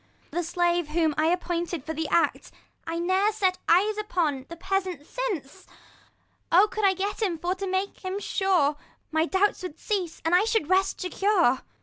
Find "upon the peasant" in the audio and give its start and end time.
3.99-5.05